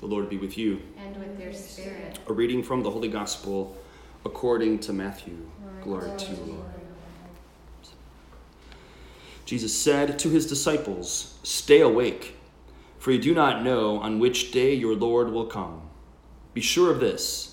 The 0.00 0.06
Lord 0.06 0.28
be 0.28 0.38
with 0.38 0.56
you. 0.56 0.80
And 0.98 1.16
with 1.16 1.38
your 1.38 1.52
spirit. 1.52 2.18
A 2.26 2.32
reading 2.32 2.62
from 2.62 2.82
the 2.82 2.90
Holy 2.90 3.08
Gospel 3.08 3.76
according 4.24 4.80
to 4.80 4.92
Matthew. 4.92 5.36
Glory, 5.82 6.04
Glory 6.06 6.18
to 6.18 6.30
you, 6.32 6.42
Lord. 6.44 6.64
Jesus 9.44 9.76
said 9.76 10.18
to 10.20 10.28
his 10.28 10.46
disciples, 10.46 11.38
Stay 11.42 11.80
awake, 11.80 12.36
for 12.98 13.10
you 13.12 13.18
do 13.18 13.34
not 13.34 13.62
know 13.62 13.98
on 13.98 14.18
which 14.18 14.52
day 14.52 14.74
your 14.74 14.94
Lord 14.94 15.30
will 15.30 15.46
come. 15.46 15.82
Be 16.54 16.60
sure 16.60 16.90
of 16.90 17.00
this 17.00 17.50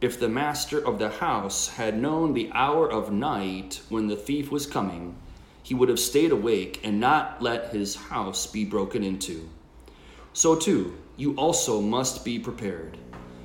if 0.00 0.20
the 0.20 0.28
master 0.28 0.84
of 0.84 0.98
the 0.98 1.08
house 1.08 1.68
had 1.68 1.98
known 1.98 2.34
the 2.34 2.50
hour 2.52 2.90
of 2.90 3.10
night 3.10 3.80
when 3.88 4.08
the 4.08 4.16
thief 4.16 4.50
was 4.50 4.66
coming, 4.66 5.16
he 5.62 5.74
would 5.74 5.88
have 5.88 5.98
stayed 5.98 6.30
awake 6.30 6.78
and 6.84 7.00
not 7.00 7.40
let 7.40 7.72
his 7.72 7.96
house 7.96 8.46
be 8.46 8.66
broken 8.66 9.02
into. 9.02 9.48
So, 10.34 10.56
too, 10.56 10.98
you 11.16 11.34
also 11.36 11.80
must 11.80 12.24
be 12.24 12.40
prepared. 12.40 12.98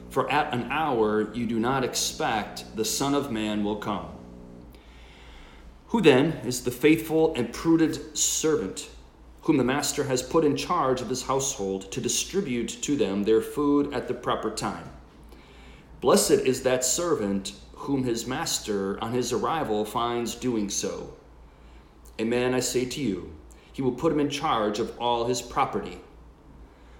For 0.09 0.29
at 0.31 0.51
an 0.53 0.71
hour 0.71 1.31
you 1.35 1.45
do 1.45 1.59
not 1.59 1.83
expect 1.83 2.75
the 2.75 2.83
Son 2.83 3.13
of 3.13 3.31
Man 3.31 3.63
will 3.63 3.75
come. 3.75 4.07
Who 5.89 6.01
then 6.01 6.33
is 6.43 6.63
the 6.63 6.71
faithful 6.71 7.35
and 7.35 7.53
prudent 7.53 8.17
servant 8.17 8.89
whom 9.43 9.57
the 9.57 9.63
master 9.63 10.03
has 10.03 10.23
put 10.23 10.43
in 10.43 10.57
charge 10.57 10.99
of 10.99 11.09
his 11.09 11.23
household 11.23 11.91
to 11.91 12.01
distribute 12.01 12.69
to 12.81 12.95
them 12.95 13.23
their 13.23 13.41
food 13.41 13.93
at 13.93 14.07
the 14.07 14.15
proper 14.15 14.49
time? 14.49 14.89
Blessed 16.01 16.31
is 16.31 16.63
that 16.63 16.83
servant 16.83 17.53
whom 17.73 18.03
his 18.03 18.25
master 18.25 19.01
on 19.03 19.13
his 19.13 19.31
arrival 19.31 19.85
finds 19.85 20.33
doing 20.33 20.69
so. 20.69 21.13
Amen, 22.19 22.55
I 22.55 22.59
say 22.59 22.85
to 22.85 22.99
you, 22.99 23.31
he 23.73 23.83
will 23.83 23.91
put 23.91 24.11
him 24.11 24.19
in 24.19 24.29
charge 24.29 24.79
of 24.79 24.97
all 24.97 25.25
his 25.25 25.41
property. 25.41 25.99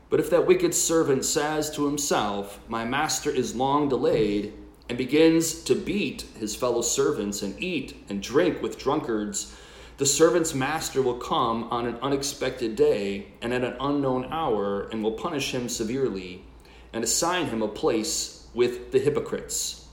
But 0.10 0.20
if 0.20 0.30
that 0.32 0.48
wicked 0.48 0.74
servant 0.74 1.24
says 1.26 1.70
to 1.72 1.86
himself, 1.86 2.60
My 2.68 2.84
master 2.84 3.30
is 3.30 3.56
long 3.56 3.90
delayed, 3.90 4.54
and 4.90 4.98
begins 4.98 5.64
to 5.64 5.76
beat 5.76 6.26
his 6.40 6.56
fellow 6.56 6.82
servants 6.82 7.44
and 7.44 7.62
eat 7.62 7.96
and 8.10 8.22
drink 8.22 8.62
with 8.62 8.80
drunkards, 8.80 9.56
the 9.98 10.06
servant's 10.06 10.56
master 10.56 11.02
will 11.02 11.18
come 11.18 11.66
on 11.66 11.86
an 11.86 11.98
unexpected 12.02 12.76
day 12.76 13.28
and 13.42 13.54
at 13.54 13.64
an 13.64 13.76
unknown 13.80 14.26
hour 14.32 14.90
and 14.90 15.04
will 15.04 15.12
punish 15.12 15.54
him 15.54 15.70
severely 15.70 16.44
and 16.92 17.04
assign 17.04 17.48
him 17.48 17.62
a 17.62 17.68
place 17.68 18.48
with 18.56 18.92
the 18.92 19.00
hypocrites, 19.00 19.86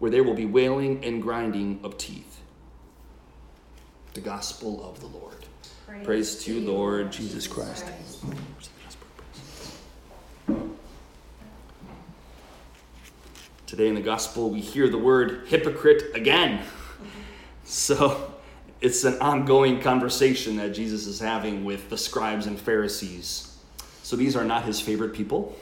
where 0.00 0.10
there 0.10 0.24
will 0.24 0.34
be 0.34 0.46
wailing 0.46 1.04
and 1.04 1.22
grinding 1.22 1.78
of 1.84 1.96
teeth. 1.96 2.40
The 4.14 4.20
Gospel 4.20 4.84
of 4.84 5.00
the 5.00 5.06
Lord. 5.06 5.36
Praise, 5.86 6.04
Praise 6.04 6.44
to 6.44 6.54
you, 6.54 6.60
Lord 6.68 7.12
Jesus 7.12 7.46
Christ. 7.46 7.84
Christ. 7.84 8.24
Today 13.72 13.88
in 13.88 13.94
the 13.94 14.02
gospel, 14.02 14.50
we 14.50 14.60
hear 14.60 14.86
the 14.86 14.98
word 14.98 15.46
hypocrite 15.46 16.14
again. 16.14 16.62
So 17.64 18.34
it's 18.82 19.04
an 19.04 19.18
ongoing 19.18 19.80
conversation 19.80 20.56
that 20.56 20.74
Jesus 20.74 21.06
is 21.06 21.18
having 21.18 21.64
with 21.64 21.88
the 21.88 21.96
scribes 21.96 22.46
and 22.46 22.60
Pharisees. 22.60 23.56
So 24.02 24.14
these 24.14 24.36
are 24.36 24.44
not 24.44 24.66
his 24.66 24.78
favorite 24.78 25.14
people. 25.14 25.56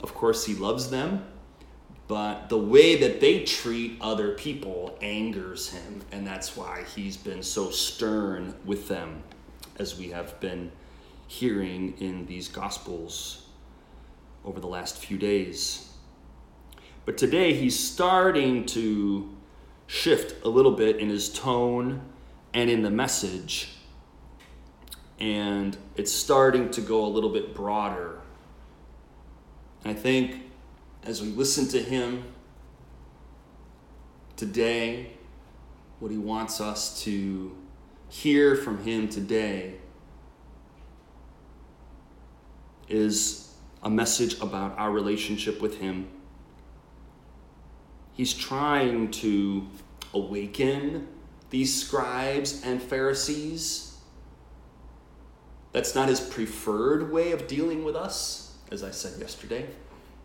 Of 0.00 0.14
course, 0.14 0.46
he 0.46 0.54
loves 0.54 0.88
them, 0.88 1.26
but 2.08 2.48
the 2.48 2.56
way 2.56 2.96
that 2.96 3.20
they 3.20 3.44
treat 3.44 3.98
other 4.00 4.32
people 4.32 4.96
angers 5.02 5.68
him, 5.68 6.00
and 6.12 6.26
that's 6.26 6.56
why 6.56 6.84
he's 6.94 7.18
been 7.18 7.42
so 7.42 7.68
stern 7.68 8.54
with 8.64 8.88
them, 8.88 9.22
as 9.78 9.98
we 9.98 10.08
have 10.08 10.40
been 10.40 10.72
hearing 11.26 11.92
in 11.98 12.24
these 12.24 12.48
gospels 12.48 13.48
over 14.46 14.60
the 14.60 14.66
last 14.66 14.96
few 14.96 15.18
days. 15.18 15.92
But 17.06 17.16
today 17.16 17.54
he's 17.54 17.78
starting 17.78 18.66
to 18.66 19.30
shift 19.86 20.44
a 20.44 20.48
little 20.48 20.72
bit 20.72 20.96
in 20.96 21.08
his 21.08 21.32
tone 21.32 22.02
and 22.52 22.68
in 22.68 22.82
the 22.82 22.90
message. 22.90 23.76
And 25.20 25.76
it's 25.94 26.12
starting 26.12 26.68
to 26.72 26.80
go 26.80 27.06
a 27.06 27.06
little 27.06 27.30
bit 27.30 27.54
broader. 27.54 28.20
I 29.84 29.94
think 29.94 30.42
as 31.04 31.22
we 31.22 31.28
listen 31.28 31.68
to 31.68 31.80
him 31.80 32.24
today, 34.34 35.12
what 36.00 36.10
he 36.10 36.18
wants 36.18 36.60
us 36.60 37.00
to 37.04 37.56
hear 38.08 38.56
from 38.56 38.82
him 38.82 39.08
today 39.08 39.76
is 42.88 43.54
a 43.84 43.88
message 43.88 44.40
about 44.40 44.76
our 44.76 44.90
relationship 44.90 45.62
with 45.62 45.78
him 45.78 46.08
He's 48.16 48.32
trying 48.32 49.10
to 49.10 49.66
awaken 50.14 51.06
these 51.50 51.84
scribes 51.84 52.64
and 52.64 52.82
Pharisees. 52.82 53.98
That's 55.72 55.94
not 55.94 56.08
his 56.08 56.20
preferred 56.20 57.12
way 57.12 57.32
of 57.32 57.46
dealing 57.46 57.84
with 57.84 57.94
us, 57.94 58.56
as 58.72 58.82
I 58.82 58.90
said 58.90 59.20
yesterday. 59.20 59.66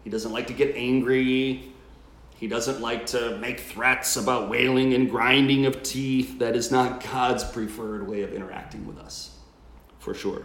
He 0.06 0.10
doesn't 0.10 0.32
like 0.32 0.48
to 0.48 0.54
get 0.54 0.74
angry. 0.74 1.74
He 2.38 2.48
doesn't 2.48 2.80
like 2.80 3.08
to 3.08 3.38
make 3.40 3.60
threats 3.60 4.16
about 4.16 4.50
wailing 4.50 4.94
and 4.94 5.10
grinding 5.10 5.66
of 5.66 5.84
teeth. 5.84 6.40
That 6.40 6.56
is 6.56 6.72
not 6.72 7.04
God's 7.04 7.44
preferred 7.44 8.08
way 8.08 8.22
of 8.22 8.34
interacting 8.34 8.88
with 8.88 9.00
us, 9.00 9.38
for 10.00 10.14
sure. 10.14 10.44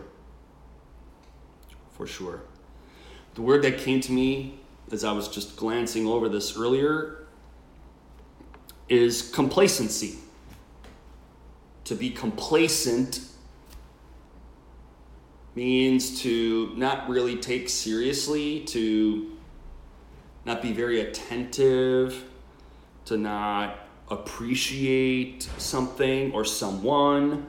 For 1.93 2.09
sure. 2.09 2.43
The 3.37 3.43
word 3.43 3.63
that 3.63 3.79
came 3.79 4.01
to 4.01 4.11
me 4.13 4.59
as 4.91 5.05
I 5.05 5.13
was 5.13 5.29
just 5.29 5.57
glancing 5.57 6.09
over 6.09 6.29
this 6.29 6.57
earlier 6.57 7.26
is 8.89 9.31
complacency. 9.31 10.19
To 11.85 11.95
be 11.95 12.11
complacent 12.11 13.21
means 15.55 16.21
to 16.23 16.73
not 16.77 17.09
really 17.09 17.37
take 17.37 17.69
seriously, 17.69 18.61
to 18.61 19.37
not 20.45 20.63
be 20.63 20.73
very 20.73 21.01
attentive, 21.01 22.25
to 23.07 23.17
not 23.17 23.79
appreciate 24.11 25.49
something 25.59 26.33
or 26.33 26.45
someone. 26.45 27.47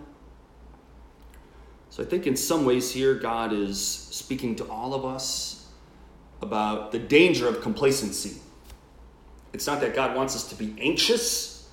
So 1.89 2.03
I 2.03 2.05
think 2.05 2.27
in 2.27 2.35
some 2.35 2.65
ways 2.65 2.91
here, 2.91 3.15
God 3.15 3.53
is 3.53 3.83
speaking 3.83 4.55
to 4.57 4.65
all 4.65 4.93
of 4.93 5.03
us 5.03 5.67
about 6.41 6.91
the 6.91 6.99
danger 6.99 7.47
of 7.47 7.61
complacency. 7.61 8.39
It's 9.53 9.65
not 9.65 9.81
that 9.81 9.95
God 9.95 10.15
wants 10.15 10.35
us 10.35 10.49
to 10.49 10.55
be 10.55 10.75
anxious 10.79 11.69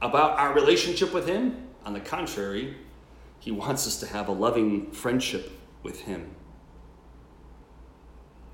about 0.00 0.38
our 0.38 0.52
relationship 0.52 1.12
with 1.12 1.26
Him. 1.26 1.68
On 1.84 1.92
the 1.92 2.00
contrary, 2.00 2.76
He 3.38 3.50
wants 3.50 3.86
us 3.86 4.00
to 4.00 4.06
have 4.06 4.28
a 4.28 4.32
loving 4.32 4.90
friendship 4.90 5.52
with 5.82 6.02
Him. 6.02 6.34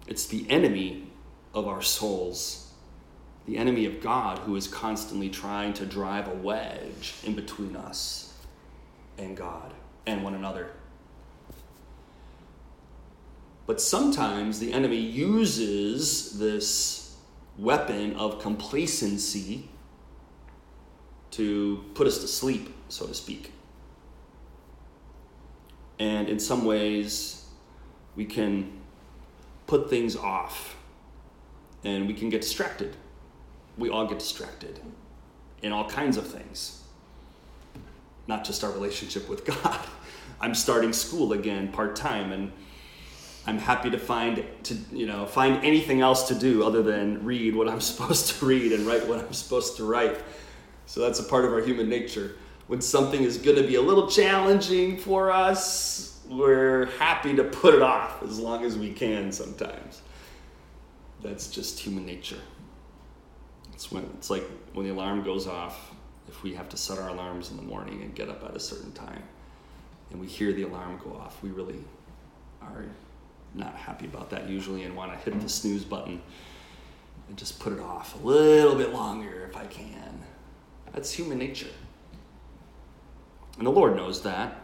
It's 0.06 0.26
the 0.26 0.48
enemy 0.50 1.10
of 1.54 1.66
our 1.66 1.82
souls, 1.82 2.72
the 3.46 3.56
enemy 3.56 3.86
of 3.86 4.00
God, 4.00 4.38
who 4.40 4.56
is 4.56 4.66
constantly 4.66 5.30
trying 5.30 5.72
to 5.74 5.86
drive 5.86 6.28
a 6.28 6.34
wedge 6.34 7.14
in 7.24 7.34
between 7.34 7.76
us 7.76 8.32
and 9.16 9.36
God 9.36 9.72
and 10.06 10.22
one 10.22 10.34
another. 10.34 10.70
But 13.66 13.80
sometimes 13.80 14.58
the 14.58 14.72
enemy 14.72 14.98
uses 14.98 16.38
this 16.38 17.03
weapon 17.58 18.16
of 18.16 18.40
complacency 18.40 19.68
to 21.30 21.84
put 21.94 22.06
us 22.06 22.18
to 22.18 22.28
sleep, 22.28 22.74
so 22.88 23.06
to 23.06 23.14
speak. 23.14 23.52
And 25.98 26.28
in 26.28 26.38
some 26.38 26.64
ways, 26.64 27.46
we 28.16 28.24
can 28.24 28.80
put 29.66 29.88
things 29.88 30.16
off 30.16 30.76
and 31.84 32.06
we 32.06 32.14
can 32.14 32.30
get 32.30 32.42
distracted. 32.42 32.96
We 33.76 33.90
all 33.90 34.06
get 34.06 34.18
distracted 34.18 34.80
in 35.62 35.72
all 35.72 35.88
kinds 35.88 36.16
of 36.16 36.26
things, 36.26 36.82
not 38.26 38.44
just 38.44 38.62
our 38.64 38.70
relationship 38.70 39.28
with 39.28 39.44
God. 39.62 39.80
I'm 40.40 40.54
starting 40.54 40.92
school 40.92 41.32
again 41.32 41.72
part 41.72 41.96
time 41.96 42.32
and 42.32 42.52
I'm 43.46 43.58
happy 43.58 43.90
to 43.90 43.98
find 43.98 44.44
to 44.64 44.74
you 44.92 45.06
know 45.06 45.26
find 45.26 45.64
anything 45.64 46.00
else 46.00 46.28
to 46.28 46.34
do 46.34 46.64
other 46.64 46.82
than 46.82 47.24
read 47.24 47.54
what 47.54 47.68
I'm 47.68 47.80
supposed 47.92 48.38
to 48.38 48.46
read 48.46 48.72
and 48.72 48.86
write 48.86 49.06
what 49.06 49.18
I'm 49.18 49.32
supposed 49.32 49.76
to 49.78 49.84
write. 49.84 50.22
So 50.86 51.00
that's 51.00 51.20
a 51.20 51.24
part 51.24 51.44
of 51.44 51.52
our 51.52 51.60
human 51.60 51.88
nature. 51.88 52.36
When 52.66 52.80
something 52.80 53.22
is 53.22 53.36
going 53.36 53.56
to 53.56 53.66
be 53.66 53.74
a 53.74 53.82
little 53.82 54.08
challenging 54.08 54.96
for 54.96 55.30
us, 55.30 56.18
we're 56.28 56.86
happy 56.98 57.34
to 57.36 57.44
put 57.44 57.74
it 57.74 57.82
off 57.82 58.22
as 58.22 58.38
long 58.38 58.64
as 58.64 58.78
we 58.78 58.92
can 58.92 59.32
sometimes. 59.32 60.00
That's 61.22 61.48
just 61.50 61.78
human 61.78 62.06
nature. 62.06 62.40
It's 63.72 63.90
when 63.90 64.04
it's 64.14 64.30
like 64.30 64.44
when 64.72 64.86
the 64.86 64.92
alarm 64.92 65.22
goes 65.22 65.46
off, 65.46 65.92
if 66.28 66.42
we 66.42 66.54
have 66.54 66.68
to 66.70 66.76
set 66.76 66.98
our 66.98 67.08
alarms 67.08 67.50
in 67.50 67.56
the 67.56 67.62
morning 67.62 68.02
and 68.02 68.14
get 68.14 68.28
up 68.30 68.44
at 68.44 68.56
a 68.56 68.60
certain 68.60 68.92
time 68.92 69.22
and 70.10 70.20
we 70.20 70.26
hear 70.26 70.52
the 70.52 70.62
alarm 70.62 70.98
go 71.02 71.14
off, 71.14 71.42
we 71.42 71.50
really 71.50 71.84
are 72.62 72.84
not 73.54 73.74
happy 73.74 74.06
about 74.06 74.30
that 74.30 74.48
usually 74.48 74.82
and 74.82 74.96
want 74.96 75.12
to 75.12 75.18
hit 75.18 75.40
the 75.40 75.48
snooze 75.48 75.84
button 75.84 76.20
and 77.28 77.36
just 77.36 77.60
put 77.60 77.72
it 77.72 77.80
off 77.80 78.14
a 78.22 78.26
little 78.26 78.74
bit 78.74 78.92
longer 78.92 79.46
if 79.48 79.56
I 79.56 79.66
can. 79.66 80.22
That's 80.92 81.12
human 81.12 81.38
nature. 81.38 81.70
And 83.58 83.66
the 83.66 83.70
Lord 83.70 83.96
knows 83.96 84.22
that. 84.22 84.60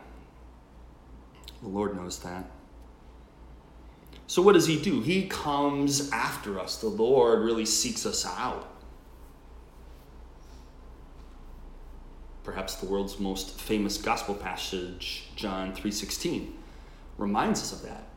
The 1.63 1.69
Lord 1.69 1.97
knows 1.97 2.19
that. 2.21 2.45
So, 4.27 4.43
what 4.43 4.53
does 4.53 4.67
He 4.67 4.81
do? 4.81 5.01
He 5.01 5.27
comes 5.27 6.11
after 6.13 6.61
us. 6.61 6.77
The 6.77 6.89
Lord 6.89 7.41
really 7.41 7.67
seeks 7.67 8.07
us 8.07 8.25
out. 8.25 8.69
Perhaps 12.45 12.77
the 12.77 12.87
world's 12.87 13.19
most 13.19 13.61
famous 13.61 13.99
gospel 13.99 14.35
passage, 14.35 15.25
John 15.37 15.73
3:16, 15.75 16.53
reminds 17.19 17.61
us 17.61 17.73
of 17.73 17.83
that. 17.83 18.10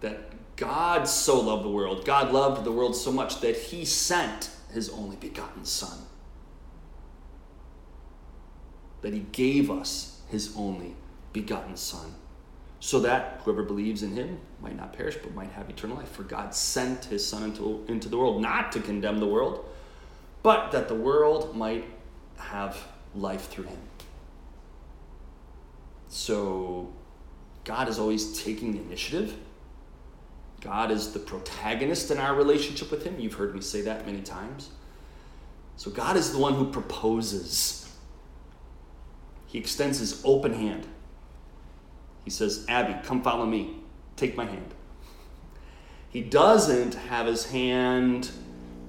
That 0.00 0.56
God 0.56 1.08
so 1.08 1.40
loved 1.40 1.64
the 1.64 1.70
world, 1.70 2.04
God 2.04 2.32
loved 2.32 2.64
the 2.64 2.72
world 2.72 2.96
so 2.96 3.12
much 3.12 3.40
that 3.40 3.56
he 3.56 3.84
sent 3.84 4.50
his 4.72 4.90
only 4.90 5.16
begotten 5.16 5.64
son. 5.64 5.98
That 9.02 9.12
he 9.12 9.20
gave 9.32 9.70
us 9.70 10.20
his 10.28 10.54
only 10.56 10.94
begotten 11.32 11.76
son 11.76 12.14
so 12.80 13.00
that 13.00 13.40
whoever 13.44 13.62
believes 13.62 14.02
in 14.02 14.14
him 14.14 14.38
might 14.60 14.76
not 14.76 14.92
perish 14.92 15.16
but 15.22 15.34
might 15.34 15.50
have 15.50 15.68
eternal 15.68 15.96
life. 15.96 16.10
For 16.10 16.22
God 16.22 16.54
sent 16.54 17.06
his 17.06 17.26
Son 17.26 17.42
into, 17.44 17.84
into 17.88 18.08
the 18.08 18.16
world 18.16 18.40
not 18.40 18.72
to 18.72 18.80
condemn 18.80 19.18
the 19.18 19.26
world, 19.26 19.64
but 20.42 20.70
that 20.70 20.88
the 20.88 20.94
world 20.94 21.56
might 21.56 21.84
have 22.36 22.78
life 23.14 23.48
through 23.48 23.64
him. 23.64 23.78
So 26.08 26.92
God 27.64 27.88
is 27.88 27.98
always 27.98 28.42
taking 28.42 28.72
the 28.72 28.80
initiative. 28.80 29.36
God 30.60 30.90
is 30.90 31.12
the 31.12 31.20
protagonist 31.20 32.10
in 32.10 32.18
our 32.18 32.34
relationship 32.34 32.90
with 32.90 33.04
him. 33.04 33.18
You've 33.18 33.34
heard 33.34 33.54
me 33.54 33.60
say 33.60 33.82
that 33.82 34.06
many 34.06 34.20
times. 34.20 34.70
So 35.76 35.90
God 35.90 36.16
is 36.16 36.32
the 36.32 36.38
one 36.38 36.54
who 36.54 36.70
proposes. 36.70 37.88
He 39.46 39.58
extends 39.58 39.98
his 40.00 40.20
open 40.24 40.52
hand 40.52 40.86
he 42.28 42.30
says, 42.30 42.66
Abby, 42.68 42.94
come 43.06 43.22
follow 43.22 43.46
me. 43.46 43.76
Take 44.14 44.36
my 44.36 44.44
hand. 44.44 44.74
He 46.10 46.20
doesn't 46.20 46.92
have 46.92 47.24
his 47.24 47.46
hand 47.46 48.30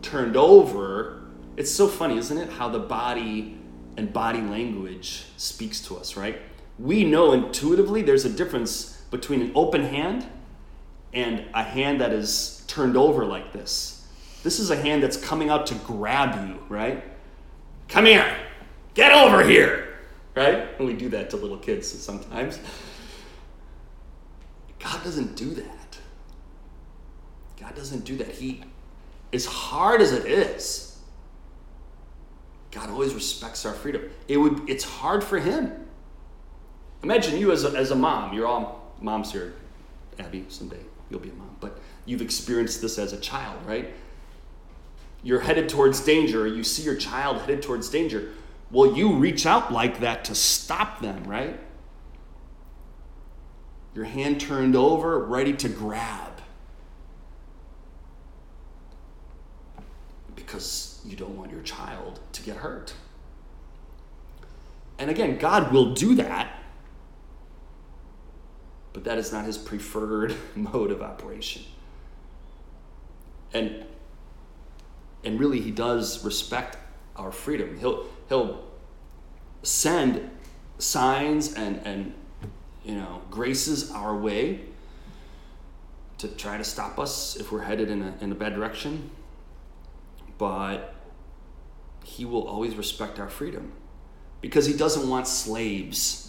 turned 0.02 0.36
over. 0.36 1.22
It's 1.56 1.72
so 1.72 1.88
funny, 1.88 2.18
isn't 2.18 2.38
it? 2.38 2.50
How 2.50 2.68
the 2.68 2.80
body 2.80 3.58
and 3.96 4.12
body 4.12 4.42
language 4.42 5.24
speaks 5.38 5.80
to 5.84 5.96
us, 5.96 6.18
right? 6.18 6.42
We 6.78 7.06
know 7.06 7.32
intuitively 7.32 8.02
there's 8.02 8.26
a 8.26 8.30
difference 8.30 9.02
between 9.10 9.42
an 9.42 9.54
open 9.56 9.86
hand 9.86 10.26
and 11.14 11.46
a 11.54 11.64
hand 11.64 12.02
that 12.02 12.12
is 12.12 12.64
turned 12.68 12.96
over 12.96 13.26
like 13.26 13.52
this. 13.52 14.08
This 14.44 14.60
is 14.60 14.70
a 14.70 14.76
hand 14.76 15.04
that's 15.04 15.18
coming 15.18 15.50
out 15.50 15.68
to 15.68 15.76
grab 15.76 16.48
you, 16.48 16.60
right? 16.70 17.04
Come 17.88 18.06
here. 18.06 18.36
Get 18.94 19.12
over 19.12 19.44
here, 19.44 20.00
right? 20.36 20.68
And 20.78 20.88
we 20.88 20.94
do 20.94 21.10
that 21.10 21.30
to 21.32 21.38
little 21.38 21.58
kids 21.58 21.88
sometimes. 21.88 22.60
God 24.80 25.04
doesn't 25.04 25.36
do 25.36 25.50
that. 25.56 25.98
God 27.60 27.76
doesn't 27.76 28.06
do 28.06 28.18
that. 28.18 28.30
He, 28.30 28.64
as 29.34 29.46
hard 29.46 30.02
as 30.02 30.14
it 30.14 30.26
is, 30.26 30.98
God 32.72 32.90
always 32.90 33.14
respects 33.14 33.66
our 33.66 33.74
freedom. 33.74 34.10
It 34.28 34.38
would, 34.38 34.70
it's 34.70 34.84
hard 34.84 35.24
for 35.24 35.40
Him. 35.40 35.86
Imagine 37.04 37.38
you 37.38 37.52
as 37.52 37.66
a, 37.66 37.70
as 37.70 37.92
a 37.92 37.96
mom. 37.96 38.34
You're 38.34 38.48
all 38.48 38.94
moms 39.02 39.32
here, 39.32 39.56
Abby. 40.20 40.46
Someday 40.50 40.80
you'll 41.10 41.20
be 41.20 41.30
a 41.30 41.34
mom, 41.34 41.56
but 41.60 41.80
you've 42.06 42.22
experienced 42.22 42.82
this 42.82 42.98
as 42.98 43.14
a 43.14 43.20
child, 43.20 43.58
right? 43.66 43.94
You're 45.24 45.42
headed 45.42 45.70
towards 45.70 46.00
danger, 46.02 46.44
or 46.44 46.48
you 46.48 46.64
see 46.64 46.84
your 46.84 46.96
child 46.96 47.42
headed 47.42 47.62
towards 47.62 47.90
danger. 47.90 48.32
Well, 48.72 48.96
you 48.96 49.16
reach 49.16 49.46
out 49.46 49.74
like 49.74 50.00
that 50.00 50.26
to 50.26 50.36
stop 50.36 51.02
them, 51.02 51.24
right? 51.26 51.60
your 54.00 54.06
hand 54.06 54.40
turned 54.40 54.78
over, 54.78 55.20
ready 55.20 55.54
to 55.54 55.68
grab. 55.68 56.42
Because 60.36 61.02
you 61.06 61.18
don't 61.18 61.36
want 61.36 61.52
your 61.52 61.62
child 61.64 62.20
to 62.34 62.44
get 62.44 62.56
hurt. 62.56 62.94
And 64.98 65.10
again, 65.10 65.38
God 65.38 65.74
will 65.74 65.94
do 65.94 66.16
that, 66.16 66.59
but 68.94 69.04
that 69.04 69.18
is 69.18 69.32
not 69.32 69.46
his 69.46 69.58
preferred 69.58 70.36
mode 70.56 70.92
of 70.92 71.02
operation. 71.02 71.64
And 73.54 73.86
and 75.24 75.40
really 75.40 75.60
he 75.60 75.72
does 75.72 76.24
respect 76.24 76.78
our 77.16 77.32
freedom. 77.32 77.78
He'll 77.80 78.06
he'll 78.30 78.64
send 79.64 80.30
signs 80.78 81.54
and, 81.54 81.82
and 81.86 82.14
you 82.84 82.96
know, 82.96 83.22
graces 83.30 83.92
our 83.92 84.16
way 84.16 84.62
to 86.18 86.28
try 86.28 86.58
to 86.58 86.64
stop 86.64 87.00
us 87.00 87.36
if 87.36 87.52
we're 87.52 87.62
headed 87.62 87.90
in 87.90 88.02
a, 88.02 88.14
in 88.22 88.32
a 88.32 88.36
bad 88.36 88.54
direction. 88.54 89.12
But 90.38 90.96
he 92.04 92.26
will 92.26 92.48
always 92.48 92.76
respect 92.76 93.20
our 93.20 93.30
freedom 93.30 93.74
because 94.42 94.66
he 94.66 94.74
doesn't 94.74 95.08
want 95.10 95.28
slaves. 95.28 96.29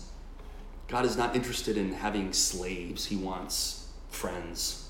God 0.91 1.05
is 1.05 1.17
not 1.17 1.37
interested 1.37 1.77
in 1.77 1.93
having 1.93 2.33
slaves, 2.33 3.07
he 3.07 3.15
wants 3.15 3.87
friends. 4.09 4.89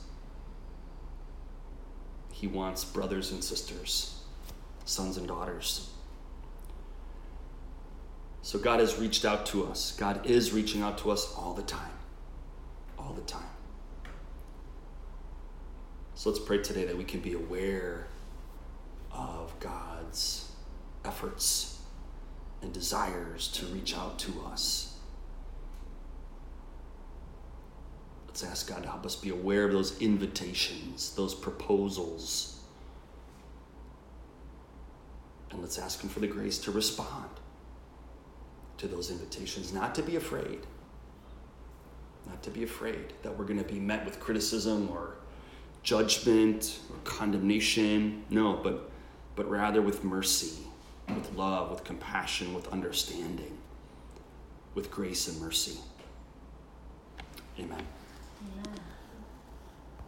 He 2.32 2.46
wants 2.46 2.86
brothers 2.86 3.32
and 3.32 3.44
sisters, 3.44 4.22
sons 4.86 5.18
and 5.18 5.28
daughters. 5.28 5.90
So 8.40 8.58
God 8.58 8.80
has 8.80 8.98
reached 8.98 9.26
out 9.26 9.44
to 9.46 9.66
us. 9.66 9.94
God 9.94 10.24
is 10.24 10.52
reaching 10.52 10.80
out 10.80 10.96
to 10.98 11.10
us 11.10 11.34
all 11.36 11.52
the 11.52 11.62
time. 11.62 11.92
All 12.98 13.12
the 13.12 13.20
time. 13.20 13.42
So 16.14 16.30
let's 16.30 16.42
pray 16.42 16.62
today 16.62 16.86
that 16.86 16.96
we 16.96 17.04
can 17.04 17.20
be 17.20 17.34
aware 17.34 18.06
of 19.12 19.52
God's 19.60 20.50
efforts 21.04 21.78
and 22.62 22.72
desires 22.72 23.48
to 23.48 23.66
reach 23.66 23.94
out 23.94 24.18
to 24.20 24.32
us. 24.46 24.89
Let's 28.30 28.44
ask 28.44 28.68
God 28.68 28.84
to 28.84 28.88
help 28.88 29.04
us 29.04 29.16
be 29.16 29.30
aware 29.30 29.64
of 29.64 29.72
those 29.72 30.00
invitations, 30.00 31.16
those 31.16 31.34
proposals. 31.34 32.60
And 35.50 35.60
let's 35.60 35.80
ask 35.80 36.00
Him 36.00 36.08
for 36.08 36.20
the 36.20 36.28
grace 36.28 36.56
to 36.58 36.70
respond 36.70 37.28
to 38.78 38.86
those 38.86 39.10
invitations, 39.10 39.72
not 39.72 39.96
to 39.96 40.02
be 40.02 40.14
afraid. 40.14 40.60
Not 42.28 42.40
to 42.44 42.50
be 42.50 42.62
afraid 42.62 43.14
that 43.24 43.36
we're 43.36 43.46
going 43.46 43.58
to 43.58 43.68
be 43.68 43.80
met 43.80 44.04
with 44.04 44.20
criticism 44.20 44.88
or 44.92 45.16
judgment 45.82 46.78
or 46.88 46.98
condemnation. 47.02 48.22
No, 48.30 48.60
but, 48.62 48.92
but 49.34 49.50
rather 49.50 49.82
with 49.82 50.04
mercy, 50.04 50.62
with 51.08 51.34
love, 51.34 51.68
with 51.72 51.82
compassion, 51.82 52.54
with 52.54 52.68
understanding, 52.68 53.58
with 54.76 54.88
grace 54.88 55.26
and 55.26 55.40
mercy. 55.40 55.80
Amen. 57.58 57.84
Yeah. 58.40 58.89